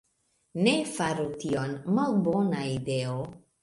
Ne 0.67 0.73
faru 0.95 1.27
tion. 1.45 1.79
Malbona 2.01 2.69
ideo. 2.77 3.19